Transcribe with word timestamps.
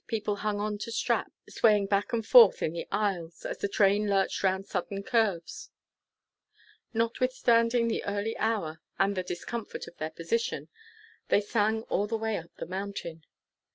People 0.07 0.37
hung 0.37 0.59
on 0.59 0.79
the 0.83 0.91
straps, 0.91 1.31
swaying 1.49 1.85
back 1.85 2.11
and 2.11 2.25
forth 2.25 2.63
in 2.63 2.73
the 2.73 2.87
aisles, 2.91 3.45
as 3.45 3.59
the 3.59 3.67
train 3.67 4.09
lurched 4.09 4.43
around 4.43 4.65
sudden 4.65 5.03
curves. 5.03 5.69
Notwithstanding 6.91 7.87
the 7.87 8.03
early 8.05 8.35
hour, 8.37 8.81
and 8.97 9.15
the 9.15 9.21
discomfort 9.21 9.85
of 9.87 9.97
their 9.97 10.09
position, 10.09 10.69
they 11.27 11.39
sang 11.39 11.83
all 11.83 12.07
the 12.07 12.17
way 12.17 12.35
up 12.35 12.49
the 12.55 12.65
mountain. 12.65 13.25